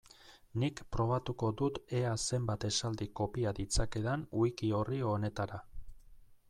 [0.61, 5.63] Nik probatuko dut ea zenbat esaldi kopia ditzakedan wiki-orri honetara.